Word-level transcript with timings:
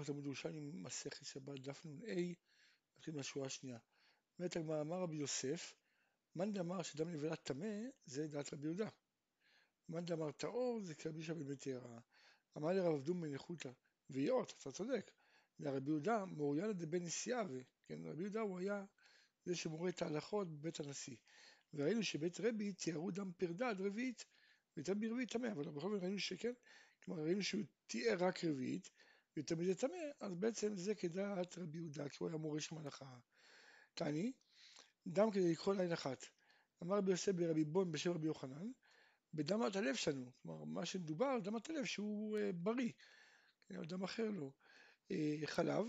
הלכות 0.00 0.06
תלמוד 0.06 0.24
ירושלמי, 0.24 0.70
מסכת 0.72 1.26
שבת, 1.26 1.60
דף 1.60 1.86
נ"ה, 1.86 2.34
נתחיל 2.96 3.14
מהשורה 3.14 3.46
השנייה. 3.46 3.78
אומרת 4.38 4.56
הגמרא, 4.56 4.80
אמר 4.80 4.96
רבי 4.96 5.16
יוסף, 5.16 5.74
מאן 6.36 6.52
דאמר 6.52 6.82
שדם 6.82 7.10
נבלה 7.10 7.36
טמא, 7.36 7.66
זה 8.06 8.28
דעת 8.28 8.54
רבי 8.54 8.66
יהודה. 8.66 8.88
מאן 9.88 10.04
דאמר 10.04 10.30
טהור, 10.30 10.80
זה 10.82 10.94
כרבי 10.94 11.22
בן 11.22 11.44
בתרא. 11.44 11.98
אמר 12.56 12.72
לרב 12.72 12.94
אבדום 12.94 13.20
בן 13.20 13.32
איכותא, 13.32 13.70
ויאות, 14.10 14.54
אתה 14.58 14.72
צודק. 14.72 15.10
לרבי 15.58 15.90
יהודה, 15.90 16.24
מאוריינא 16.24 16.72
דבן 16.72 17.02
נשיאבי, 17.02 17.64
כן, 17.84 18.06
רבי 18.06 18.22
יהודה 18.22 18.40
הוא 18.40 18.58
היה 18.58 18.84
זה 19.44 19.56
שמורה 19.56 19.88
את 19.88 20.02
ההלכות 20.02 20.48
בבית 20.48 20.80
הנשיא. 20.80 21.16
וראינו 21.74 22.02
שבית 22.02 22.40
רבי 22.40 22.72
תיארו 22.72 23.10
דם 23.10 23.32
פרדה 23.36 23.68
עד 23.68 23.80
רביעית, 23.80 24.24
ותם 24.76 25.00
ברביעית 25.00 25.30
טמא, 25.30 25.52
אבל 25.52 25.64
בכל 25.70 25.90
זאת 25.90 26.02
ראינו 26.02 26.18
שכן, 26.18 26.52
כלומר 27.04 27.22
ראינו 27.22 27.42
שהוא 27.42 27.62
תיאר 27.86 28.16
רק 28.18 28.44
רביעית, 28.44 28.90
ותמיד 29.36 29.66
זה 29.66 29.74
טמא, 29.74 29.96
אז 30.20 30.34
בעצם 30.34 30.76
זה 30.76 30.94
כדעת 30.94 31.58
רבי 31.58 31.78
יהודה, 31.78 32.08
כי 32.08 32.16
הוא 32.20 32.28
היה 32.28 32.38
מורה 32.38 32.60
של 32.60 32.74
מלאכה. 32.74 33.18
תעני, 33.94 34.32
דם 35.06 35.30
כדי 35.30 35.52
לקרוא 35.52 35.74
לעין 35.74 35.92
אחת. 35.92 36.24
אמר 36.82 36.96
רבי 36.96 37.10
יוסף 37.10 37.32
ברבי 37.32 37.64
בון 37.64 37.92
בשם 37.92 38.12
רבי 38.12 38.26
יוחנן, 38.26 38.70
בדמת 39.34 39.76
הלב 39.76 39.94
שלנו, 39.94 40.32
כלומר 40.42 40.64
מה 40.64 40.86
שמדובר, 40.86 41.38
דמת 41.42 41.70
הלב 41.70 41.84
שהוא 41.84 42.38
אה, 42.38 42.50
בריא, 42.54 42.92
כן, 43.68 43.82
דם 43.82 44.02
אחר 44.02 44.30
לא. 44.30 44.50
אה, 45.10 45.36
חלב, 45.44 45.84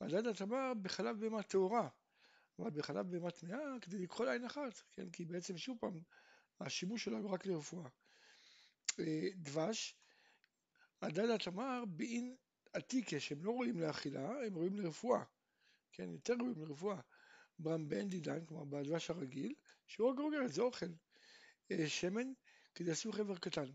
הדדת 0.00 0.42
אמר 0.42 0.72
בחלב 0.82 1.20
בהמה 1.20 1.42
טהורה, 1.42 1.88
אבל 2.58 2.70
בחלב 2.70 3.10
בהמה 3.10 3.30
טמאה 3.30 3.80
כדי 3.80 3.98
לקרוא 3.98 4.26
לעין 4.26 4.44
אחת, 4.44 4.82
כן, 4.92 5.10
כי 5.10 5.24
בעצם 5.24 5.58
שוב 5.58 5.78
פעם, 5.80 6.00
השימוש 6.60 7.04
שלו 7.04 7.18
הוא 7.18 7.30
רק 7.30 7.46
לרפואה. 7.46 7.88
אה, 9.00 9.28
דבש, 9.36 9.96
הדדת 11.02 11.48
אמר 11.48 11.84
באין 11.88 12.36
עתיקה 12.76 13.20
שהם 13.20 13.44
לא 13.44 13.50
רואים 13.50 13.80
לאכילה, 13.80 14.46
הם 14.46 14.54
רואים 14.54 14.76
לרפואה, 14.76 15.22
כן, 15.92 16.10
יותר 16.10 16.34
רואים 16.40 16.54
לרפואה. 16.58 17.00
ברם 17.58 17.88
בן 17.88 18.08
דידן, 18.08 18.44
כלומר 18.44 18.64
בדבש 18.64 19.10
הרגיל, 19.10 19.54
שהוא 19.86 20.10
רק 20.10 20.16
גוגרת, 20.16 20.52
זה 20.52 20.62
אוכל. 20.62 20.86
אה, 21.70 21.88
שמן, 21.88 22.32
כדי 22.74 22.88
לעשות 22.88 23.14
חבר 23.14 23.36
קטן. 23.36 23.70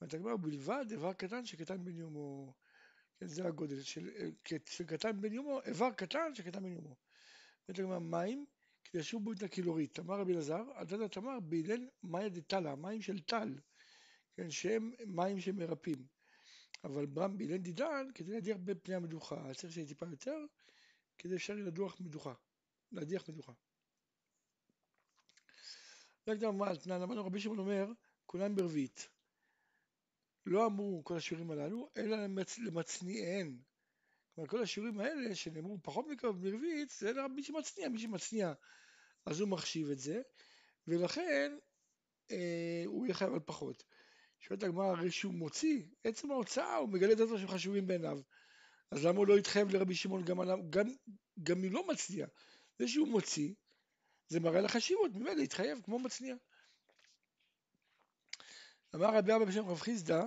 ואתה 0.00 0.16
אומר, 0.16 0.36
בלבד 0.36 0.84
איבר 0.90 1.12
קטן 1.12 1.46
שקטן 1.46 1.84
בן 1.84 1.96
יומו. 1.96 2.54
כן, 3.18 3.26
זה 3.26 3.46
הגודל 3.46 3.82
של, 3.82 4.10
אה, 4.16 4.56
של 4.66 4.84
קטן 4.84 5.20
בן 5.20 5.32
יומו, 5.32 5.60
איבר 5.62 5.90
קטן 5.92 6.34
שקטן 6.34 6.62
בן 6.62 6.72
יומו. 6.72 6.96
ואתה 7.68 7.82
אומר, 7.82 7.98
מים, 7.98 8.46
כדי 8.84 9.00
לשוב 9.00 9.24
בו 9.24 9.32
את 9.32 9.42
הקילורית. 9.42 9.98
אמר 9.98 10.20
רבי 10.20 10.32
אלעזר, 10.32 10.62
הדדת 10.74 11.18
אמר, 11.18 11.40
בהלל 11.40 11.88
מאיה 12.02 12.28
דתלה, 12.28 12.74
מים 12.74 13.02
של 13.02 13.20
טל, 13.20 13.54
כן, 14.36 14.50
שהם 14.50 14.92
מים 15.06 15.40
שמרפאים. 15.40 16.06
אבל 16.84 17.06
ברם 17.06 17.38
בהלל 17.38 17.56
דידן, 17.56 18.06
כדי 18.14 18.32
להדיח 18.32 18.56
בפני 18.64 18.94
המדוכה, 18.94 19.54
צריך 19.54 19.72
שיהיה 19.72 19.88
טיפה 19.88 20.06
יותר, 20.06 20.38
כדי 21.18 21.36
אפשר 21.36 21.54
לדוח 21.54 22.00
מדוכה. 22.00 22.34
להדיח 22.92 23.28
מדוכה. 23.28 23.52
רק 26.28 26.38
דבר 26.38 26.50
מה, 26.50 26.76
תנן, 26.76 27.02
אמרנו 27.02 27.26
רבי 27.26 27.40
שמעון 27.40 27.58
אומר, 27.58 27.86
כולם 28.26 28.56
ברביעית. 28.56 29.08
לא 30.46 30.66
אמרו 30.66 31.04
כל 31.04 31.16
השיעורים 31.16 31.50
הללו, 31.50 31.90
אלא 31.96 32.24
למצ... 32.24 32.58
למצניעיהן. 32.58 33.58
כלומר, 34.34 34.48
כל 34.48 34.62
השיעורים 34.62 35.00
האלה 35.00 35.34
שנאמרו 35.34 35.78
פחות 35.82 36.06
מקרוב 36.06 36.42
ברביעית, 36.42 36.90
זה 36.90 37.12
מי 37.28 37.42
שמצניע, 37.42 37.88
מי 37.88 37.98
שמצניע, 37.98 38.52
אז 39.26 39.40
הוא 39.40 39.48
מחשיב 39.48 39.90
את 39.90 39.98
זה, 39.98 40.22
ולכן 40.86 41.58
אה, 42.30 42.82
הוא 42.86 43.06
יהיה 43.06 43.14
חייב 43.14 43.32
על 43.32 43.40
פחות. 43.40 43.84
שואלת 44.42 44.62
הגמרא, 44.62 44.86
הרי 44.86 45.10
שהוא 45.10 45.34
מוציא, 45.34 45.82
עצם 46.04 46.30
ההוצאה, 46.30 46.76
הוא 46.76 46.88
מגלה 46.88 47.12
את 47.12 47.20
הדברים 47.20 47.46
שחשובים 47.46 47.86
בעיניו. 47.86 48.20
אז 48.90 49.04
למה 49.04 49.18
הוא 49.18 49.26
לא 49.26 49.36
התחייב 49.36 49.70
לרבי 49.70 49.94
שמעון 49.94 50.24
גם, 50.24 50.40
גם, 50.70 50.86
גם 51.42 51.64
אם 51.64 51.72
לא 51.72 51.86
מצניע? 51.86 52.26
זה 52.78 52.88
שהוא 52.88 53.08
מוציא, 53.08 53.54
זה 54.28 54.40
מראה 54.40 54.60
לחשיבות, 54.60 55.10
ממילא 55.14 55.32
להתחייב 55.32 55.80
כמו 55.84 55.98
מצניע. 55.98 56.34
אמר 58.94 59.16
רבי 59.16 59.36
אבא 59.36 59.44
בשם 59.44 59.66
רב 59.66 59.80
חיסדא, 59.80 60.24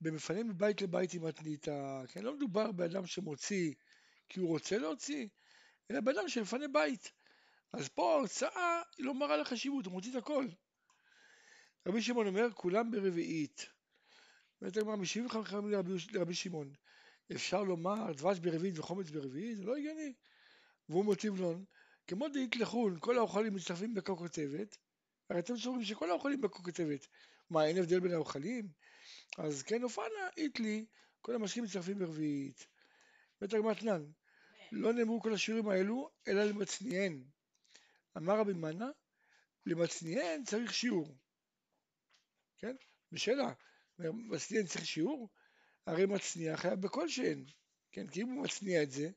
במפנה 0.00 0.42
מבית 0.42 0.82
לבית 0.82 1.14
עם 1.14 1.24
מתניתא, 1.24 2.02
כן, 2.08 2.22
לא 2.22 2.36
מדובר 2.36 2.72
באדם 2.72 3.06
שמוציא 3.06 3.74
כי 4.28 4.40
הוא 4.40 4.48
רוצה 4.48 4.78
להוציא, 4.78 5.28
אלא 5.90 6.00
באדם 6.00 6.28
שמפנה 6.28 6.68
בית. 6.68 7.12
אז 7.72 7.88
פה 7.88 8.12
ההוצאה 8.12 8.82
לא 8.98 9.14
מראה 9.14 9.36
לחשיבות, 9.36 9.86
הוא 9.86 9.92
מוציא 9.92 10.10
את 10.10 10.16
הכל. 10.16 10.46
רבי 11.86 12.02
שמעון 12.02 12.26
אומר, 12.26 12.46
כולם 12.54 12.90
ברביעית. 12.90 13.66
באמת 14.60 14.76
הגמרא 14.76 14.96
משיבים 14.96 15.28
חכמים 15.28 15.70
לרבי, 16.12 16.34
שמעון. 16.34 16.72
אפשר 17.32 17.62
לומר 17.62 18.12
דבש 18.12 18.38
ברביעית 18.38 18.78
וחומץ 18.78 19.10
ברביעית? 19.10 19.56
זה 19.56 19.64
לא 19.64 19.76
הגיוני. 19.76 20.12
והוא 20.88 21.04
מוטיב 21.04 21.40
לון, 21.40 21.64
כמו 22.06 22.28
דאית 22.28 22.56
לחון, 22.56 22.96
כל 23.00 23.18
האוכלים 23.18 23.54
מצטרפים 23.54 23.94
בקוקוטבת, 23.94 24.76
הרי 25.30 25.38
אתם 25.38 25.56
סוברים 25.56 25.84
שכל 25.84 26.10
האוכלים 26.10 26.40
בקוקוטבת, 26.40 27.06
מה 27.50 27.66
אין 27.66 27.78
הבדל 27.78 28.00
בין 28.00 28.12
האוכלים? 28.12 28.68
אז 29.38 29.62
כן 29.62 29.82
אופנה 29.82 30.28
איתלי, 30.36 30.84
כל 31.20 31.34
המשקים 31.34 31.64
מצטרפים 31.64 31.98
ברביעית. 31.98 32.66
בית 33.40 33.54
הגמתנן, 33.54 34.04
לא 34.72 34.92
נאמרו 34.92 35.20
כל 35.20 35.32
השיעורים 35.32 35.68
האלו, 35.68 36.10
אלא 36.28 36.44
למצניען. 36.44 37.24
אמר 38.16 38.38
רבי 38.38 38.52
מנה, 38.52 38.88
למצניען 39.66 40.44
צריך 40.44 40.74
שיעור. 40.74 41.16
כן? 42.58 42.76
בשאלה, 43.12 43.52
מצניען 43.98 44.66
צריך 44.66 44.86
שיעור? 44.86 45.28
הרי 45.86 46.06
מצניע 46.06 46.56
חייב 46.56 46.80
בכל 46.80 47.08
שאין. 47.08 47.44
כן? 47.92 48.06
כי 48.06 48.22
אם 48.22 48.28
הוא 48.28 48.44
מצניע 48.44 48.82
את 48.82 48.90
זה, 48.90 49.10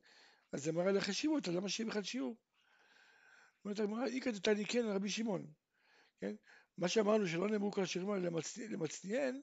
אז 0.51 0.63
זה 0.63 0.72
מראה 0.72 0.91
לחשיבות, 0.91 1.47
אז 1.47 1.55
למה 1.55 1.69
שיהיה 1.69 1.89
בכלל 1.89 2.03
שיעור? 2.03 2.38
אומרת 3.66 3.79
הגמרא, 3.79 4.07
איכא 4.07 4.31
דתני 4.31 4.66
כן 4.66 4.85
רבי 4.85 5.09
שמעון, 5.09 5.47
כן? 6.19 6.35
מה 6.78 6.88
שאמרנו 6.88 7.28
שלא 7.28 7.49
נאמרו 7.49 7.72
כל 7.72 7.83
השירים 7.83 8.09
האלה 8.09 8.29
למצניען, 8.69 9.41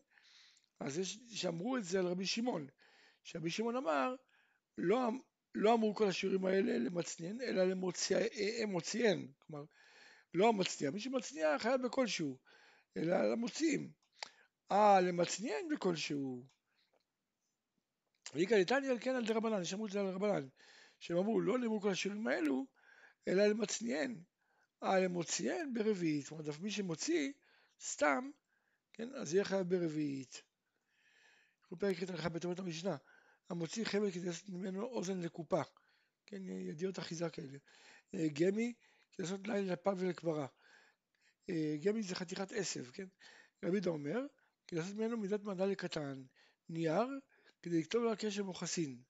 אז 0.80 0.98
יש 0.98 1.18
שאמרו 1.30 1.76
את 1.76 1.84
זה 1.84 1.98
על 1.98 2.06
רבי 2.06 2.26
שמעון, 2.26 2.66
שרבי 3.24 3.50
שמעון 3.50 3.76
אמר, 3.76 4.14
לא, 4.78 5.08
אמ-, 5.08 5.18
לא 5.54 5.74
אמרו 5.74 5.94
כל 5.94 6.08
השיעורים 6.08 6.44
האלה 6.44 6.78
למצניען, 6.78 7.40
אלא 7.40 7.64
למוציאן, 7.64 9.26
כלומר, 9.38 9.64
לא 10.34 10.48
המצניע, 10.48 10.90
מי 10.90 11.00
שמצניע 11.00 11.58
חייב 11.58 11.82
בכלשהו, 11.82 12.38
אלא 12.96 13.32
למוציאים. 13.32 13.90
אה, 14.72 15.00
למצניען 15.00 15.68
בכלשהו. 15.68 16.46
ואיכא 18.34 18.62
דתני 18.62 18.88
על 18.88 18.98
כן 19.00 19.14
על 19.14 19.26
דרבנן, 19.26 19.62
יש 19.62 19.74
אמרו 19.74 19.86
את 19.86 19.92
זה 19.92 20.00
על 20.00 20.06
רבנן. 20.06 20.48
שהם 20.98 21.16
אמרו 21.16 21.40
לא 21.40 21.58
נאמרו 21.58 21.80
כל 21.80 21.90
השירים 21.90 22.26
האלו, 22.26 22.66
אלא 23.28 23.46
למצניען. 23.46 24.20
אה, 24.82 25.00
למוציאן 25.00 25.74
ברביעית. 25.74 26.22
זאת 26.22 26.30
אומרת, 26.30 26.60
מי 26.60 26.70
שמוציא 26.70 27.32
סתם, 27.80 28.30
כן, 28.92 29.14
אז 29.14 29.34
יהיה 29.34 29.44
חייב 29.44 29.68
ברביעית. 29.68 30.42
אנחנו 31.62 31.78
פרק 31.78 31.96
ח' 31.96 32.10
הלכה 32.10 32.28
בתורת 32.28 32.58
המשנה. 32.58 32.96
המוציא 33.50 33.84
חבל 33.84 34.10
כדי 34.10 34.26
לעשות 34.26 34.48
ממנו 34.48 34.82
אוזן 34.82 35.20
לקופה. 35.20 35.62
כן, 36.26 36.48
ידיעות 36.48 36.98
אחיזה 36.98 37.30
כאלה. 37.30 37.58
אה, 38.14 38.28
גמי, 38.32 38.74
כדי 39.12 39.26
לעשות 39.26 39.48
לילה 39.48 39.72
לפה 39.72 39.90
ולקברה. 39.98 40.46
אה, 41.48 41.76
גמי 41.82 42.02
זה 42.02 42.14
חתיכת 42.14 42.52
עשב, 42.52 42.90
כן? 42.92 43.06
רבי 43.64 43.80
דה 43.80 43.90
אומר, 43.90 44.20
כדי 44.66 44.80
לעשות 44.80 44.94
ממנו 44.94 45.16
מידת 45.16 45.44
מדע 45.44 45.66
לקטן. 45.66 46.22
נייר, 46.68 47.06
כדי 47.62 47.80
לכתוב 47.80 48.02
לו 48.02 48.12
הקשר 48.12 48.44
מוחסין. 48.44 49.02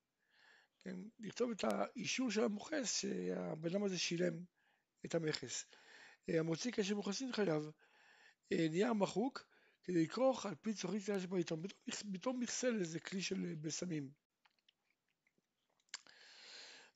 כן, 0.78 0.96
לכתוב 1.18 1.50
את 1.50 1.64
האישור 1.64 2.30
של 2.30 2.44
המוכס 2.44 3.00
שהבן 3.00 3.70
אדם 3.70 3.84
הזה 3.84 3.98
שילם 3.98 4.34
את 5.06 5.14
המכס. 5.14 5.64
אה, 6.28 6.38
המוציא 6.38 6.72
קשר 6.72 6.94
מוכסין 6.94 7.32
חייב 7.32 7.70
אה, 8.52 8.66
נייר 8.70 8.92
מחוק 8.92 9.46
כדי 9.84 10.04
לכרוך 10.04 10.46
על 10.46 10.54
פי 10.54 10.74
צורכי 10.74 11.00
קטנה 11.00 11.20
שבעיתון, 11.20 11.62
בתור 12.04 12.34
מכסה 12.34 12.70
לאיזה 12.70 13.00
כלי 13.00 13.22
של 13.22 13.44
אה, 13.44 13.52
בסמים. 13.60 14.10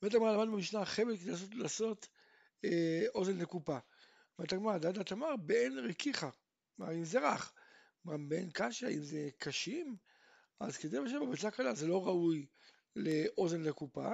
בית 0.03 0.15
הגמרא 0.15 0.33
למדנו 0.33 0.53
במשנה 0.53 0.85
חבל 0.85 1.17
כדי 1.17 1.31
לעשות, 1.31 1.55
לעשות 1.55 2.09
אה, 2.65 3.05
אוזן 3.15 3.39
לקופה. 3.39 3.79
אומרת 4.41 4.53
הגמרא, 4.53 4.79
דעת 4.79 5.07
תמר 5.07 5.37
באין 5.37 5.79
ריקיחה, 5.79 6.31
כלומר 6.77 6.93
אם 6.95 7.05
זה 7.05 7.19
רך, 7.19 7.53
כלומר 8.03 8.29
באין 8.29 8.51
קשה, 8.51 8.89
אם 8.89 9.03
זה 9.03 9.29
קשים, 9.39 9.97
אז 10.61 10.77
כדי 10.77 11.01
לשבת 11.01 11.29
בביצה 11.29 11.51
קלה 11.51 11.75
זה 11.75 11.87
לא 11.87 12.07
ראוי 12.07 12.47
לאוזן 12.97 13.61
לקופה, 13.61 14.13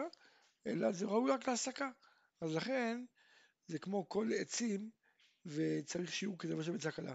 אלא 0.67 0.93
זה 0.93 1.07
ראוי 1.07 1.31
רק 1.31 1.49
להסקה. 1.49 1.91
אז 2.41 2.55
לכן 2.55 3.05
זה 3.67 3.79
כמו 3.79 4.09
כל 4.09 4.31
עצים 4.39 4.91
וצריך 5.47 6.13
שיעור 6.13 6.39
כדי 6.39 6.53
לבשל 6.53 6.73
ביצה 6.73 6.91
קלה. 6.91 7.15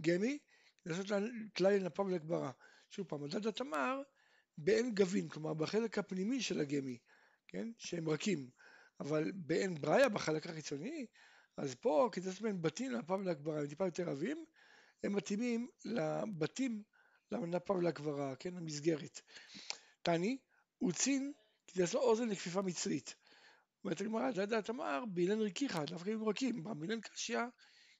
גמי, 0.00 0.38
לעשות 0.86 1.06
טלאי 1.54 1.80
לנפה 1.80 2.02
ולגברה. 2.02 2.50
שוב 2.90 3.06
פעם, 3.06 3.22
מדד 3.22 3.46
התמר 3.46 4.02
באין 4.58 4.94
גבין, 4.94 5.28
כלומר 5.28 5.54
בחלק 5.54 5.98
הפנימי 5.98 6.42
של 6.42 6.60
הגמי, 6.60 6.98
כן, 7.48 7.68
שהם 7.78 8.08
רכים, 8.08 8.50
אבל 9.00 9.32
באין 9.34 9.74
בראיה, 9.80 10.08
בחלק 10.08 10.46
החיצוני, 10.46 11.06
אז 11.56 11.74
פה 11.74 12.08
לעשות 12.12 12.40
בהם 12.40 12.62
בתים 12.62 12.92
לנפה 12.92 13.14
ולגברה, 13.14 13.60
הם 13.60 13.66
טיפה 13.66 13.84
יותר 13.84 14.10
עבים, 14.10 14.44
הם 15.04 15.12
מתאימים 15.16 15.68
לבתים 15.84 16.82
לנפה 17.32 17.72
ולגברה, 17.72 18.36
כן, 18.36 18.54
למסגרת. 18.54 19.20
תני, 20.02 20.38
וצין 20.88 21.32
לעשות 21.76 22.02
אוזן 22.02 22.28
לכפיפה 22.28 22.62
מצרית. 22.62 23.14
אומרת 23.84 24.00
הגמרא, 24.00 24.30
דעת 24.30 24.70
אמר, 24.70 25.04
באילן 25.12 25.40
ריקיחה, 25.40 25.84
דווקא 25.84 26.10
אם 26.10 26.28
רכים, 26.28 26.64
באילן 26.64 27.00
קשיא, 27.00 27.40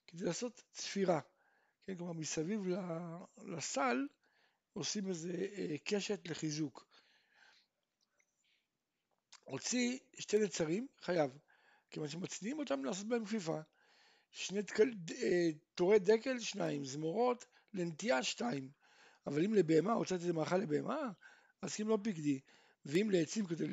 כדי 0.07 0.25
לעשות 0.25 0.63
צפירה. 0.71 1.19
כן, 1.85 1.95
כלומר, 1.97 2.13
מסביב 2.13 2.61
לסל 3.37 4.07
עושים 4.73 5.09
איזה 5.09 5.33
אה, 5.57 5.75
קשת 5.83 6.27
לחיזוק. 6.27 6.87
הוציא 9.43 9.99
שתי 10.19 10.37
נצרים, 10.37 10.87
חייב, 11.01 11.31
כיוון 11.95 12.09
שמצניעים 12.09 12.59
אותם 12.59 12.85
לעשות 12.85 13.07
בהם 13.07 13.25
כפיפה. 13.25 13.59
שני 14.31 14.61
דקל, 14.61 14.91
אה, 15.11 15.49
תורי 15.75 15.99
דקל, 15.99 16.39
שניים, 16.39 16.85
זמורות, 16.85 17.45
לנטייה, 17.73 18.23
שתיים. 18.23 18.69
אבל 19.27 19.45
אם 19.45 19.53
לבהמה, 19.53 19.93
הוצאת 19.93 20.19
איזה 20.19 20.33
מאכל 20.33 20.57
לבהמה, 20.57 21.11
אז 21.61 21.75
כאילו 21.75 21.89
לא 21.89 21.97
פיקדי. 22.03 22.39
ואם 22.85 23.09
לעצים 23.11 23.45
כדי 23.45 23.65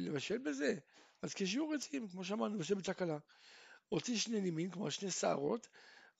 לבשל 0.00 0.38
בזה, 0.38 0.74
אז 1.22 1.34
כשיעור 1.34 1.74
עצים, 1.74 2.08
כמו 2.08 2.24
שאמרנו, 2.24 2.54
לבשל 2.54 2.74
ביצה 2.74 2.94
קלה. 2.94 3.18
הוציא 3.88 4.16
שני 4.16 4.40
נימין, 4.40 4.70
כלומר 4.70 4.90
שני 4.90 5.10
שערות, 5.10 5.68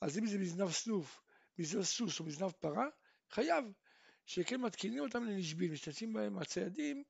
אז 0.00 0.18
אם 0.18 0.26
זה 0.26 0.38
מזנב 0.38 0.70
סנוף, 0.70 1.20
מזנב 1.58 1.82
סוס 1.82 2.20
או 2.20 2.24
מזנב 2.24 2.50
פרה, 2.50 2.86
חייב. 3.30 3.64
שכן 4.26 4.60
מתקינים 4.60 5.00
אותם 5.00 5.24
לנשבין, 5.24 5.72
משתמשים 5.72 6.12
בהם 6.12 6.38
הציידים 6.38 7.04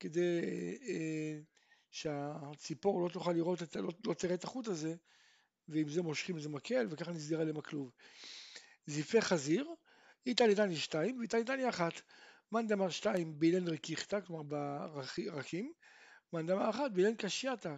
כדי 0.00 0.40
אה, 0.82 1.38
שהציפור 1.96 3.00
לא 3.04 3.08
תוכל 3.08 3.32
לראות, 3.32 3.62
את, 3.62 3.76
לא, 3.76 3.90
לא 4.06 4.14
תראה 4.14 4.34
את 4.34 4.44
החוט 4.44 4.68
הזה, 4.68 4.94
ועם 5.68 5.88
זה 5.88 6.02
מושכים 6.02 6.36
איזה 6.36 6.48
מקל, 6.48 6.86
וככה 6.90 7.12
נסגר 7.12 7.40
עליהם 7.40 7.56
הכלוב. 7.56 7.90
זיפי 8.86 9.20
חזיר, 9.20 9.74
איתה 10.26 10.46
ניתני 10.46 10.76
שתיים, 10.76 11.18
ואיתה 11.18 11.38
ניתני 11.38 11.68
אחת. 11.68 11.92
מאן 12.52 12.66
דמר 12.66 12.90
שתיים 12.90 13.38
באילן 13.38 13.68
רקיחתא, 13.68 14.20
כלומר 14.20 14.42
ברקים, 14.42 15.72
מאן 16.32 16.46
דמר 16.46 16.70
אחת 16.70 16.90
באילן 16.90 17.14
קשייתא, 17.14 17.74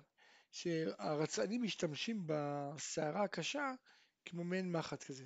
שהרצענים 0.50 1.62
משתמשים 1.62 2.22
בסערה 2.26 3.24
הקשה 3.24 3.72
כמו 4.24 4.44
מעין 4.44 4.72
מחט 4.72 5.02
כזה. 5.02 5.24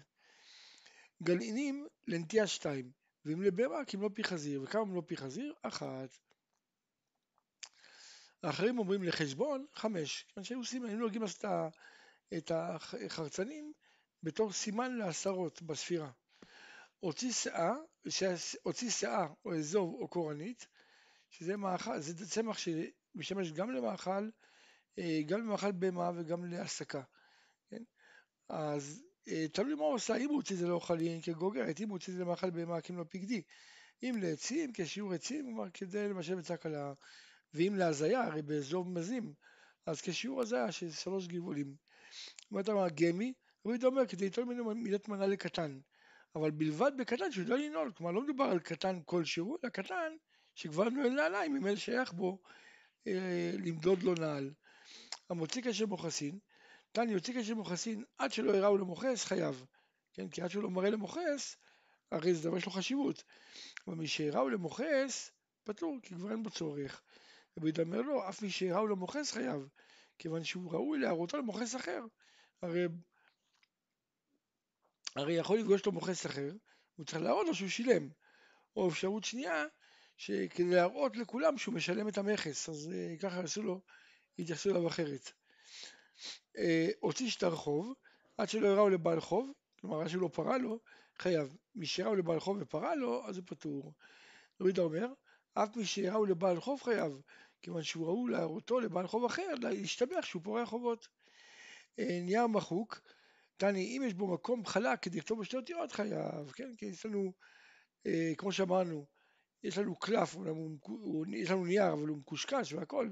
גלעינים 1.23 1.87
לנטייה 2.07 2.47
שתיים, 2.47 2.91
ואם 3.25 3.43
לבהמה 3.43 3.79
לא 4.01 4.11
פי 4.15 4.25
חזיר, 4.25 4.63
וכמה 4.63 4.95
לא 4.95 5.03
פי 5.07 5.17
חזיר? 5.17 5.55
אחת. 5.63 6.19
האחרים 8.43 8.79
אומרים 8.79 9.03
לחשבון 9.03 9.67
חמש, 9.75 10.25
כיוון 10.29 10.45
שהיו 10.45 10.59
עושים, 10.59 10.85
היינו 10.85 11.01
נוהגים 11.01 11.23
לעשות 11.23 11.45
את 12.37 12.51
החרצנים 12.55 13.73
בתור 14.23 14.53
סימן 14.53 14.97
לעשרות 14.97 15.63
בספירה. 15.63 16.11
הוציא 17.01 18.91
שאה, 18.91 19.27
או 19.45 19.55
אזוב 19.55 19.95
או 19.95 20.09
קורנית, 20.09 20.67
שזה 21.31 21.57
מאכל, 21.57 22.01
זה 22.01 22.31
צמח 22.31 22.59
שמשמש 22.59 23.53
גם 23.53 23.71
למאכל, 23.71 24.29
אה, 24.99 25.21
גם 25.27 25.41
למאכל 25.41 25.73
בהמה 25.73 26.11
וגם 26.17 26.45
להסקה, 26.45 27.03
כן? 27.71 27.83
אז 28.49 29.03
אה, 29.29 29.49
תלוי 29.53 29.75
מה 29.75 29.83
הוא 29.83 29.95
עושה, 29.95 30.17
אם 30.17 30.29
הוא 30.29 30.37
הוציא 30.37 30.57
את 30.57 30.61
זה 30.61 30.69
לאוכלים 30.69 31.21
כגוגרת, 31.21 31.81
אם 31.81 31.89
הוא 31.89 31.95
הוציא 31.95 32.13
את 32.13 32.19
זה 32.19 32.25
למאכל 32.25 32.51
בהמה 32.51 32.81
כמלוא 32.81 33.05
פקדי, 33.05 33.43
אם 34.03 34.19
לעצים 34.23 34.71
כשיעור 34.75 35.15
עצים, 35.15 35.45
כלומר 35.45 35.71
כדי 35.75 36.09
למשל 36.09 36.35
בצע 36.35 36.57
קלה, 36.57 36.93
ואם 37.55 37.75
להזיה, 37.79 38.25
הרי 38.25 38.43
באזוב 38.43 38.89
מזים, 38.89 39.35
אז 39.87 40.01
כשיעור 40.01 40.41
הזיה 40.41 40.73
של 40.73 40.91
שלוש 40.91 41.27
גבעולים. 41.27 41.75
מה 42.51 42.61
אתה 42.61 42.73
אומר, 42.73 42.89
גמי, 42.95 43.33
הוא 43.63 43.75
אומר 43.85 44.07
כדי 44.07 44.25
ליטול 44.25 44.45
ממנו 44.45 44.75
מידת 44.75 45.09
מנה 45.09 45.27
לקטן, 45.27 45.81
אבל 46.35 46.51
בלבד 46.51 46.93
בקטן 46.99 47.33
שהוא 47.33 47.47
לא 47.47 47.59
לנעול, 47.59 47.93
כלומר 47.97 48.13
לא 48.13 48.23
מדובר 48.23 48.45
על 48.45 48.59
קטן 48.59 49.01
כלשהו, 49.05 49.57
אלא 49.65 49.71
קטן 49.71 50.13
שכבר 50.55 50.89
נועל 50.89 51.11
נעליים, 51.11 51.57
אם 51.57 51.67
אין 51.67 51.77
שייך 51.77 52.13
בו 52.13 52.39
אה, 53.07 53.51
למדוד 53.65 54.03
לו 54.03 54.15
נעל. 54.15 54.51
המוציא 55.31 55.63
קשר 55.63 55.87
מוכסין, 55.87 56.39
כאן 56.95 57.09
יוציא 57.09 57.41
קשר 57.41 57.55
מוכסין 57.55 58.05
עד 58.19 58.33
שלא 58.33 58.53
יראו 58.53 58.79
למוכס 58.79 59.25
חייב, 59.25 59.65
כן, 60.13 60.29
כי 60.29 60.43
עד 60.43 60.51
שהוא 60.51 60.63
לא 60.63 60.71
מראה 60.71 60.91
למוכס, 60.91 61.57
הרי 62.13 62.35
זה 62.35 62.49
דבר 62.49 62.57
יש 62.57 62.67
לו 62.67 62.73
חשיבות, 62.73 63.25
אבל 63.87 63.97
מי 63.97 64.07
שיראו 64.07 64.49
למוכס, 64.49 65.31
פטור, 65.65 65.97
כי 66.03 66.15
כבר 66.15 66.31
אין 66.31 66.43
בו 66.43 66.51
צורך. 66.51 67.03
אומר 67.79 68.01
לו, 68.01 68.29
אף 68.29 68.43
מי 68.43 68.51
שיראו 68.51 68.87
למוכס 68.87 69.33
חייב, 69.33 69.69
כיוון 70.19 70.45
שהוא 70.45 70.73
ראוי 70.73 70.99
להראותו 70.99 71.39
למוכס 71.39 71.77
אחר. 71.77 72.01
הרי 72.63 72.87
הרי 75.17 75.33
יכול 75.33 75.59
לפגוש 75.59 75.87
לו 75.87 75.93
מוכס 75.93 76.27
אחר, 76.27 76.51
הוא 76.97 77.07
צריך 77.07 77.23
להראות 77.23 77.47
לו 77.47 77.55
שהוא 77.55 77.69
שילם. 77.69 78.09
או 78.77 78.89
אפשרות 78.89 79.25
שנייה, 79.25 79.65
שכדי 80.17 80.75
להראות 80.75 81.17
לכולם 81.17 81.59
שהוא 81.59 81.75
משלם 81.75 82.09
את 82.09 82.19
המכס, 82.19 82.69
אז 82.69 82.91
uh, 82.93 83.23
ככה 83.23 83.41
עשו 83.41 83.63
לו, 83.63 83.81
התייחסו 84.39 84.71
אליו 84.71 84.89
אחרת. 84.89 85.33
Uh, 86.57 86.61
הוציא 87.01 87.31
שטר 87.31 87.57
חוב, 87.57 87.95
עד 88.39 88.49
שלא 88.49 88.67
יראו 88.67 88.89
לבעל 88.89 89.21
חוב, 89.21 89.53
כלומר 89.81 90.01
עד 90.01 90.09
שלא 90.09 90.29
פרה 90.33 90.59
לו, 90.59 90.81
חייב. 91.19 91.57
מי 91.75 91.87
שראו 91.87 92.15
לבעל 92.15 92.41
חוב 92.41 92.59
ופרה 92.61 92.95
לו, 92.95 93.29
אז 93.29 93.37
הוא 93.37 93.45
פטור. 93.47 93.93
רבי 94.61 94.81
אומר, 94.81 95.07
אף 95.55 95.77
מי 95.77 95.85
שראו 95.85 96.25
לבעל 96.27 96.61
חוב 96.61 96.83
חייב, 96.83 97.21
כיוון 97.63 97.83
שהוא 97.83 98.07
ראו 98.07 98.29
להראותו 98.29 98.81
לבעל 98.81 99.07
חוב 99.07 99.25
אחר, 99.25 99.55
להשתבח 99.61 100.25
שהוא 100.25 100.43
פורע 100.43 100.67
חובות. 100.67 101.09
Uh, 102.01 102.05
נייר 102.23 102.47
מחוק, 102.47 103.01
תני, 103.57 103.97
אם 103.97 104.03
יש 104.07 104.15
בו 104.15 104.35
מקום 104.35 104.67
חלק 104.67 105.03
כדי 105.03 105.19
לכתוב 105.19 105.41
בשתי 105.41 105.57
אותיות 105.57 105.93
חייב, 105.93 106.51
כן? 106.51 106.77
כי 106.77 106.87
יש 106.87 107.07
לנו, 107.07 107.33
אה, 108.07 108.33
כמו 108.39 108.53
שאמרנו, 108.53 109.07
יש 109.63 109.79
לנו 109.79 109.97
קלף, 109.97 110.37
יש 111.37 111.51
לנו 111.51 111.65
נייר 111.65 111.93
אבל 111.93 112.09
הוא 112.09 112.19
מקושקש 112.19 112.73
והכל, 112.73 113.11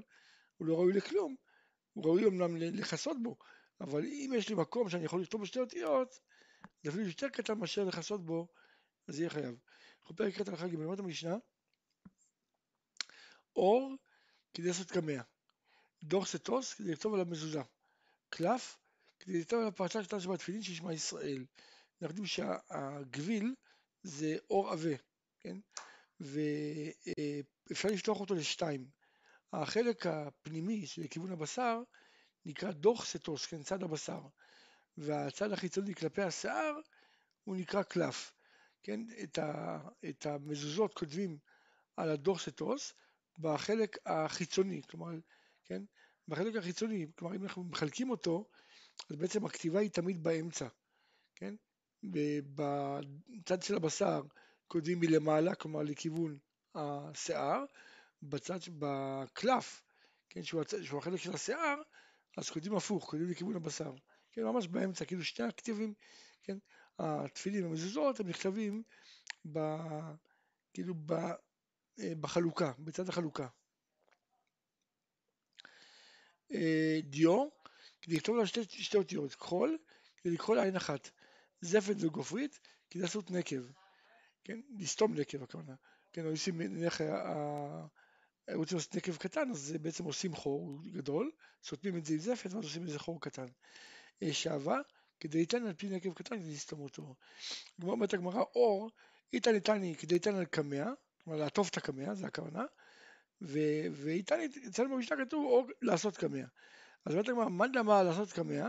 הוא 0.56 0.66
לא 0.66 0.74
ראוי 0.74 0.92
לכלום, 0.92 1.36
הוא 1.92 2.04
ראוי 2.04 2.24
אמנם 2.24 2.56
לכסות 2.56 3.22
בו, 3.22 3.36
אבל 3.80 4.04
אם 4.04 4.32
יש 4.36 4.48
לי 4.48 4.54
מקום 4.54 4.88
שאני 4.88 5.04
יכול 5.04 5.22
לכתוב 5.22 5.42
בשתי 5.42 5.60
אותיות, 5.60 6.20
זה 6.82 6.90
אפילו 6.90 7.06
יותר 7.06 7.28
קטן 7.28 7.58
מאשר 7.58 7.84
לכסות 7.84 8.24
בו, 8.24 8.48
אז 9.08 9.20
יהיה 9.20 9.30
חייב. 9.30 9.54
אנחנו 10.00 10.16
פרק 10.16 10.34
קטע 10.34 10.50
הלכה 10.50 10.68
ג' 10.68 10.74
למדת 10.74 10.98
המשנה, 10.98 11.36
אור 13.56 13.96
כדי 14.54 14.68
לעשות 14.68 14.90
קמע, 14.90 15.22
דוח 16.02 16.26
סטוס 16.26 16.74
כדי 16.74 16.92
לכתוב 16.92 17.14
על 17.14 17.20
המזוזה, 17.20 17.62
קלף 18.28 18.78
כדי 19.18 19.40
לכתוב 19.40 19.60
על 19.60 19.66
הפרשה 19.66 20.04
שלנו 20.04 20.22
שבתפילין 20.22 20.62
שישמע 20.62 20.92
ישראל. 20.92 21.44
אנחנו 22.02 22.22
יודעים 22.22 22.26
שהגביל 22.26 23.54
זה 24.02 24.36
אור 24.50 24.68
עבה, 24.70 24.96
כן? 25.40 25.56
ואפשר 26.20 27.88
לפתוח 27.88 28.20
אותו 28.20 28.34
לשתיים. 28.34 28.88
החלק 29.52 30.06
הפנימי 30.06 30.86
של 30.86 31.02
כיוון 31.10 31.32
הבשר 31.32 31.82
נקרא 32.44 32.70
דוח 32.70 33.04
סטוס, 33.04 33.46
כן, 33.46 33.62
צד 33.62 33.82
הבשר, 33.82 34.20
והצד 34.96 35.52
החיצוני 35.52 35.94
כלפי 35.94 36.22
השיער 36.22 36.74
הוא 37.44 37.56
נקרא 37.56 37.82
קלף, 37.82 38.32
כן, 38.82 39.00
את, 39.22 39.38
ה, 39.38 39.78
את 40.08 40.26
המזוזות 40.26 40.94
כותבים 40.94 41.38
על 41.96 42.10
הדוח 42.10 42.40
סטוס 42.40 42.92
בחלק 43.40 43.96
החיצוני, 44.06 44.82
כלומר, 44.90 45.10
כן, 45.64 45.82
בחלק 46.28 46.56
החיצוני, 46.56 47.06
כלומר 47.18 47.36
אם 47.36 47.42
אנחנו 47.42 47.64
מחלקים 47.64 48.10
אותו 48.10 48.48
אז 49.10 49.16
בעצם 49.16 49.44
הכתיבה 49.44 49.80
היא 49.80 49.90
תמיד 49.90 50.22
באמצע, 50.22 50.68
כן? 51.34 51.54
בצד 52.54 53.62
של 53.62 53.74
הבשר 53.76 54.22
כותבים 54.66 55.00
מלמעלה, 55.00 55.54
כלומר 55.54 55.82
לכיוון 55.82 56.38
השיער, 56.74 57.64
בצד, 58.22 58.58
בקלף, 58.78 59.82
כן, 60.28 60.42
שהוא, 60.42 60.60
הצ... 60.60 60.74
שהוא 60.82 60.98
החלק 60.98 61.16
של 61.16 61.34
השיער, 61.34 61.82
אז 62.36 62.50
כותבים 62.50 62.76
הפוך, 62.76 63.04
כותבים 63.04 63.30
לכיוון 63.30 63.56
הבשר, 63.56 63.92
כן, 64.32 64.42
ממש 64.42 64.68
באמצע, 64.68 65.04
כאילו 65.04 65.24
שני 65.24 65.46
הכתיבים, 65.46 65.94
כן, 66.42 66.58
התפילים 66.98 67.64
המזוזות 67.64 68.20
הם 68.20 68.28
נכתבים 68.28 68.82
ב... 69.52 69.58
כאילו 70.74 70.94
ב... 71.06 71.14
אה, 72.00 72.12
בחלוקה, 72.20 72.72
בצד 72.78 73.08
החלוקה. 73.08 73.46
אה, 76.52 77.00
דיו 77.02 77.48
כדי 78.02 78.16
לכתוב 78.16 78.36
לה 78.36 78.46
שתי, 78.46 78.64
שתי 78.64 78.96
אותיות, 78.96 79.34
כחול, 79.34 79.78
כדי 80.16 80.32
לקחול 80.32 80.58
עין 80.58 80.76
אחת, 80.76 81.10
זפת 81.60 81.94
וגופרית, 81.98 82.60
כדי 82.90 83.02
לעשות 83.02 83.30
נקב, 83.30 83.62
כן, 84.44 84.60
לסתום 84.78 85.14
נקב 85.14 85.42
הכוונה, 85.42 85.74
כן, 86.12 86.24
עושים, 86.24 86.62
נניח, 86.62 87.00
רוצים 88.54 88.78
לעשות 88.78 88.96
נקב 88.96 89.16
קטן, 89.16 89.50
אז 89.50 89.74
בעצם 89.82 90.04
עושים 90.04 90.34
חור 90.34 90.78
גדול, 90.92 91.30
סותמים 91.64 91.96
את 91.96 92.04
זה 92.04 92.12
עם 92.12 92.18
זפת, 92.18 92.52
ואז 92.52 92.64
עושים 92.64 92.86
איזה 92.86 92.98
חור 92.98 93.20
קטן. 93.20 93.46
אה, 94.22 94.32
שעבה, 94.32 94.78
כדי 95.20 95.38
ליתן 95.38 95.66
על 95.66 95.74
פי 95.74 95.88
נקב 95.88 96.12
קטן, 96.12 96.38
כדי 96.38 96.52
לסתום 96.52 96.80
אותו. 96.80 97.14
אומרת 97.82 98.14
הגמרא, 98.14 98.42
אור, 98.54 98.90
איתן 99.32 99.54
איתני 99.54 99.96
כדי 99.96 100.14
ליתן 100.14 100.34
על 100.34 100.44
קמע, 100.44 100.84
כלומר 101.24 101.38
לעטוף 101.38 101.68
את 101.68 101.76
הקמע, 101.76 102.14
זה 102.14 102.26
הכוונה, 102.26 102.64
ואיתן, 103.40 104.40
אצלנו 104.68 104.96
במשנה 104.96 105.24
כתוב 105.24 105.44
אור 105.44 105.66
לעשות 105.82 106.16
קמע. 106.16 106.44
אז 107.04 107.12
אומרת 107.12 107.28
הגמרא, 107.28 107.48
מאן 107.48 107.72
דאמר 107.72 108.02
לעשות 108.02 108.32
קמע, 108.32 108.68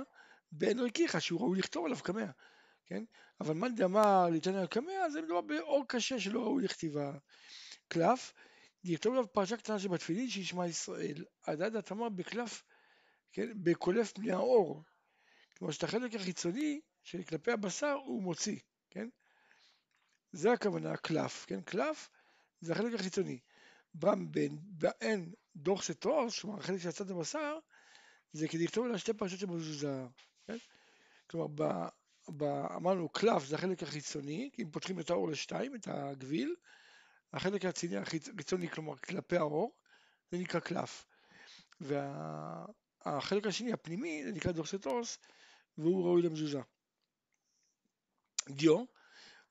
באין 0.52 0.80
ריקיחה, 0.80 1.20
שהוא 1.20 1.42
ראוי 1.42 1.60
לכתוב 1.60 1.86
עליו 1.86 1.98
קמע, 1.98 2.26
כן? 2.86 3.04
אבל 3.42 3.54
מאן 3.54 3.76
דאמר 3.76 4.30
ליתן 4.32 4.56
על 4.56 4.68
קמע, 4.68 5.10
זה 5.10 5.22
מדובר 5.22 5.42
באור 5.42 5.86
קשה 5.88 6.20
שלא 6.20 6.42
ראוי 6.42 6.64
לכתיבה. 6.64 7.14
קלף, 7.88 8.34
יכתוב 8.84 9.14
עליו 9.14 9.34
פרשה 9.34 9.58
קטנה 9.58 9.80
שבתפילין 9.80 10.30
שישמע 10.30 10.68
ישראל, 10.68 11.26
הדד 11.48 11.76
התמר 11.76 12.10
בקלף, 12.10 12.64
כן, 13.32 13.50
בקולף 13.64 14.12
פני 14.12 14.32
האור. 14.32 14.84
כלומר 15.58 15.72
שאת 15.72 15.84
החלק 15.84 16.16
החיצוני 16.16 16.82
שכלפי 17.04 17.52
הבשר 17.52 17.98
הוא 18.06 18.24
מוציא, 18.24 18.60
כן? 18.90 19.10
זה 20.32 20.52
הכוונה, 20.52 20.98
קלף, 20.98 21.46
כן? 21.46 21.62
קלף 21.62 22.10
זה 22.62 22.74
החלק 22.74 23.00
החיצוני. 23.00 23.40
באין 23.94 25.34
דוח 25.56 25.84
סטרוס, 25.84 26.40
כלומר 26.40 26.60
החלק 26.60 26.80
של 26.82 26.90
הצד 26.90 27.12
הבשר, 27.12 27.58
זה 28.34 28.48
כדי 28.48 28.64
לכתוב 28.64 28.86
על 28.86 28.98
שתי 28.98 29.14
פרשות 29.14 29.40
שבמזוזה, 29.40 30.06
כן? 30.48 30.58
כלומר, 31.28 31.48
ב, 31.56 31.64
ב, 32.38 32.44
אמרנו 32.76 33.10
קלף 33.10 33.46
זה 33.46 33.56
החלק 33.56 33.84
החיצוני, 33.84 34.50
אם 34.60 34.72
פותחים 34.72 35.00
את 35.00 35.10
האור 35.10 35.30
לשתיים, 35.30 35.76
את 35.76 35.88
הגביל, 35.88 36.56
החלק 37.34 37.66
החיצוני 37.66 37.98
החיצוני, 37.98 38.70
כלומר 38.70 38.98
כלפי 38.98 39.38
האור, 39.38 39.76
זה 40.32 40.38
נקרא 40.38 40.60
קלף. 40.60 41.06
והחלק 41.82 43.48
השני, 43.48 43.74
הפנימי, 43.74 44.24
זה 44.24 44.32
נקרא 44.32 44.52
דוכסוסטוס, 44.52 45.18
והוא 45.78 46.06
ראוי 46.06 46.22
למזוזה. 46.22 46.62
דיו, 48.50 48.84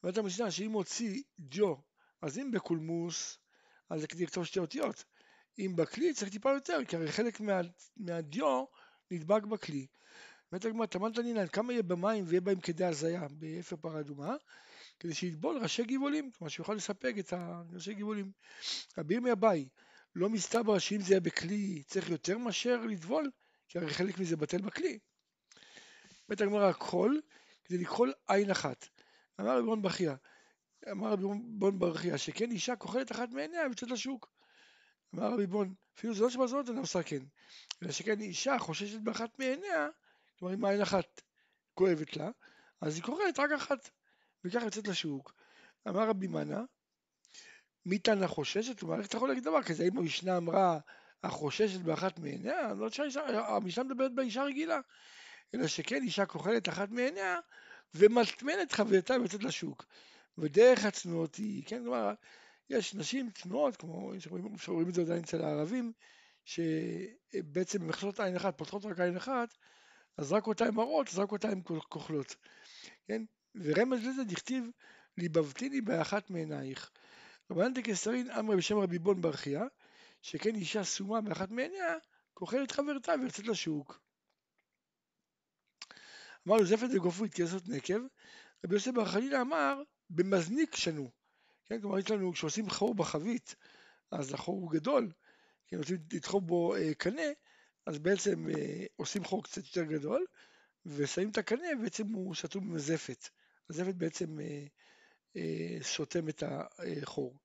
אומרת 0.02 0.18
המשנה 0.18 0.50
שאם 0.50 0.72
הוציא 0.72 1.22
דיו, 1.38 1.74
אז 2.22 2.38
אם 2.38 2.50
בקולמוס, 2.50 3.38
אז 3.90 4.00
זה 4.00 4.06
כדי 4.06 4.24
לכתוב 4.24 4.44
שתי 4.44 4.58
אותיות. 4.58 5.04
אם 5.58 5.72
בכלי 5.76 6.14
צריך 6.14 6.30
טיפה 6.30 6.50
יותר, 6.50 6.78
כי 6.88 6.96
הרי 6.96 7.12
חלק 7.12 7.40
מה, 7.40 7.60
מהדיו 7.96 8.64
נדבק 9.10 9.42
בכלי. 9.42 9.86
אומרת 10.52 10.64
הגמרא, 10.64 10.86
תמן 10.86 11.18
תנינן, 11.18 11.46
כמה 11.46 11.72
יהיה 11.72 11.82
במים 11.82 12.24
ויהיה 12.26 12.40
בהם 12.40 12.60
כדי 12.60 12.84
הזיה 12.84 13.26
באפר 13.30 13.76
פרה 13.76 14.00
אדומה, 14.00 14.34
כדי 15.00 15.14
שיטבול 15.14 15.58
ראשי 15.58 15.84
גבעולים, 15.84 16.30
כלומר 16.30 16.48
שיוכל 16.48 16.74
לספק 16.74 17.14
את 17.18 17.32
ראשי 17.72 17.94
גבעולים. 17.94 18.32
רבי 18.98 19.14
ירמיה 19.14 19.34
לא 20.14 20.28
מסתבר 20.28 20.78
שאם 20.78 21.00
זה 21.00 21.12
יהיה 21.12 21.20
בכלי 21.20 21.82
צריך 21.82 22.10
יותר 22.10 22.38
מאשר 22.38 22.80
לטבול, 22.80 23.30
כי 23.68 23.78
הרי 23.78 23.94
חלק 23.94 24.18
מזה 24.18 24.36
בטל 24.36 24.60
בכלי. 24.62 24.98
אומרת 26.28 26.40
הגמרא, 26.40 26.68
הכל 26.68 27.16
כדי 27.64 27.78
לכחול 27.78 28.12
עין 28.28 28.50
אחת. 28.50 28.88
אמר 29.40 29.56
רבי 29.56 29.66
בון 29.66 29.82
ברכיה, 29.82 30.16
אמר 30.90 31.12
רבי 31.12 31.24
בון 31.44 31.78
ברכיה, 31.78 32.18
שכן 32.18 32.50
אישה 32.50 32.76
כוחלת 32.76 33.12
אחת 33.12 33.30
מעיניה 33.30 33.62
ויוצאת 33.66 33.90
לשוק. 33.90 34.32
אמר 35.14 35.32
רבי 35.32 35.46
בון, 35.46 35.74
אפילו 35.98 36.14
זה 36.14 36.22
לא 36.22 36.30
שבזאת 36.30 36.68
אינה 36.68 36.80
עושה 36.80 37.02
כן, 37.02 37.22
אלא 37.82 37.92
שכן 37.92 38.20
אישה 38.20 38.58
חוששת 38.58 39.00
באחת 39.00 39.38
מעיניה, 39.38 39.88
כלומר 40.38 40.54
אם 40.54 40.64
עין 40.64 40.80
אחת 40.80 41.20
כואבת 41.74 42.16
לה, 42.16 42.30
אז 42.80 42.94
היא 42.94 43.02
כוחלת 43.02 43.38
רק 43.38 43.50
אחת, 43.50 43.90
וכך 44.44 44.62
יוצאת 44.62 44.88
לשוק. 44.88 45.34
אמר 45.88 46.08
רבי 46.08 46.26
מנה, 46.26 46.62
מי 47.86 47.98
תנא 47.98 48.26
חוששת? 48.26 48.80
כלומר, 48.80 48.98
איך 48.98 49.06
אתה 49.06 49.16
יכול 49.16 49.28
להגיד 49.28 49.44
דבר 49.44 49.62
כזה? 49.62 49.84
האם 49.84 49.98
המשנה 49.98 50.36
אמרה 50.36 50.78
החוששת 51.22 51.80
באחת 51.80 52.18
מעיניה? 52.18 52.74
לא 52.74 52.88
המשנה 53.46 53.84
מדברת 53.84 54.14
באישה 54.14 54.42
רגילה. 54.42 54.80
אלא 55.54 55.66
שכן 55.66 56.02
אישה 56.02 56.26
כוחלת 56.26 56.68
אחת 56.68 56.90
מעיניה 56.90 57.38
ומטמנת 57.94 58.72
חברתה 58.72 59.14
ויוצאת 59.14 59.42
לשוק. 59.42 59.84
ודרך 60.40 60.84
הצנועות 60.84 61.34
היא, 61.34 61.62
כן, 61.66 61.82
כלומר, 61.82 62.14
יש 62.70 62.94
נשים 62.94 63.30
צנועות, 63.30 63.76
כמו 63.76 64.12
שרואים 64.58 64.88
את 64.88 64.94
זה 64.94 65.02
עדיין 65.02 65.22
אצל 65.22 65.42
הערבים, 65.42 65.92
שבעצם 66.44 67.88
מכסות 67.88 68.20
עין 68.20 68.36
אחת, 68.36 68.58
פותחות 68.58 68.84
רק 68.84 69.00
עין 69.00 69.16
אחת, 69.16 69.54
אז 70.16 70.32
רק 70.32 70.46
אותה 70.46 70.64
הן 70.64 70.74
מראות, 70.74 71.08
אז 71.08 71.18
רק 71.18 71.32
אותה 71.32 71.48
הן 71.48 71.60
כוחלות, 71.88 72.36
כן? 73.06 73.22
ורמז 73.54 74.06
לזה 74.06 74.24
דכתיב 74.24 74.64
ליבבתיני 75.18 75.80
באחת 75.80 76.30
מעינייך. 76.30 76.90
רבנן 77.50 77.74
דקסרין 77.74 78.30
אמרי 78.30 78.56
בשם 78.56 78.78
רבי 78.78 78.98
בון 78.98 79.20
ברכיה, 79.20 79.64
שכן 80.22 80.54
אישה 80.54 80.84
סומה 80.84 81.20
באחת 81.20 81.50
מעיניה, 81.50 81.96
כוחלת 82.34 82.70
חברתה 82.70 83.12
ויוצאת 83.20 83.46
לשוק. 83.46 84.00
אמר 86.48 86.56
יוסף 86.58 86.84
את 86.84 86.90
זה 86.90 86.98
גופו 86.98 87.24
התייסות 87.24 87.68
נקב, 87.68 88.00
רבי 88.64 88.74
יוסף 88.74 88.90
בר 88.90 89.04
חנינא 89.04 89.40
אמר 89.40 89.82
במזניק 90.10 90.76
שנו, 90.76 91.10
כן, 91.66 91.80
כלומר 91.80 91.98
יש 91.98 92.10
לנו, 92.10 92.32
כשעושים 92.32 92.70
חור 92.70 92.94
בחבית, 92.94 93.54
אז 94.10 94.34
החור 94.34 94.60
הוא 94.60 94.70
גדול, 94.70 95.12
כן, 95.68 95.76
רוצים 95.76 95.96
לדחוף 96.12 96.42
בו 96.44 96.76
אה, 96.76 96.94
קנה, 96.94 97.22
אז 97.86 97.98
בעצם 97.98 98.48
אה, 98.48 98.84
עושים 98.96 99.24
חור 99.24 99.44
קצת 99.44 99.64
יותר 99.64 99.84
גדול, 99.84 100.26
ושמים 100.86 101.30
את 101.30 101.38
הקנה, 101.38 101.66
ובעצם 101.78 102.12
הוא 102.12 102.34
שתום 102.34 102.70
במזפת. 102.70 103.28
הזפת 103.70 103.94
בעצם 103.94 104.40
אה, 104.40 104.64
אה, 105.36 105.78
סותם 105.82 106.28
את 106.28 106.42
החור. 106.46 107.38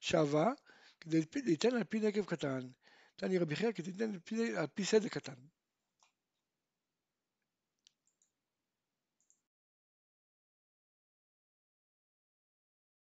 שווה, 0.00 0.52
כדי 1.00 1.20
ליתן 1.34 1.74
על 1.76 1.84
פי 1.84 2.00
נקב 2.00 2.24
קטן, 2.24 2.60
תני 3.16 3.38
רבי 3.38 3.56
חייא 3.56 3.72
כדי 3.72 3.90
ליתן 3.90 4.12
על 4.56 4.66
פי 4.66 4.84
סדק 4.84 5.12
קטן. 5.12 5.34